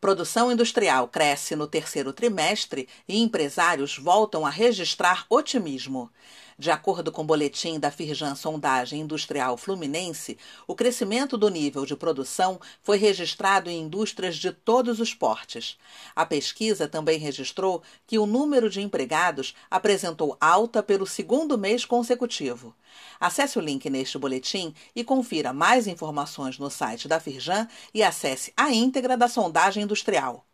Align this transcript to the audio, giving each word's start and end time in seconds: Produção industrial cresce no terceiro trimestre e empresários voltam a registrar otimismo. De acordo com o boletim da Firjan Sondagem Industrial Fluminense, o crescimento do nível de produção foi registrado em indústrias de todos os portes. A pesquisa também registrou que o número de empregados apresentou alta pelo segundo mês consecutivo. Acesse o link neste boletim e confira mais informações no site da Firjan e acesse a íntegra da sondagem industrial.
Produção 0.00 0.52
industrial 0.52 1.08
cresce 1.08 1.56
no 1.56 1.66
terceiro 1.66 2.12
trimestre 2.12 2.88
e 3.08 3.20
empresários 3.20 3.98
voltam 3.98 4.46
a 4.46 4.50
registrar 4.50 5.26
otimismo. 5.28 6.08
De 6.60 6.72
acordo 6.72 7.12
com 7.12 7.22
o 7.22 7.24
boletim 7.24 7.78
da 7.78 7.88
Firjan 7.88 8.34
Sondagem 8.34 9.02
Industrial 9.02 9.56
Fluminense, 9.56 10.36
o 10.66 10.74
crescimento 10.74 11.38
do 11.38 11.48
nível 11.48 11.86
de 11.86 11.94
produção 11.94 12.60
foi 12.82 12.98
registrado 12.98 13.70
em 13.70 13.82
indústrias 13.82 14.34
de 14.36 14.50
todos 14.50 14.98
os 14.98 15.14
portes. 15.14 15.78
A 16.16 16.26
pesquisa 16.26 16.88
também 16.88 17.16
registrou 17.16 17.80
que 18.08 18.18
o 18.18 18.26
número 18.26 18.68
de 18.68 18.80
empregados 18.80 19.54
apresentou 19.70 20.36
alta 20.40 20.82
pelo 20.82 21.06
segundo 21.06 21.56
mês 21.56 21.84
consecutivo. 21.84 22.74
Acesse 23.20 23.56
o 23.56 23.62
link 23.62 23.88
neste 23.88 24.18
boletim 24.18 24.74
e 24.96 25.04
confira 25.04 25.52
mais 25.52 25.86
informações 25.86 26.58
no 26.58 26.68
site 26.68 27.06
da 27.06 27.20
Firjan 27.20 27.68
e 27.94 28.02
acesse 28.02 28.52
a 28.56 28.72
íntegra 28.72 29.16
da 29.16 29.28
sondagem 29.28 29.84
industrial. 29.84 30.47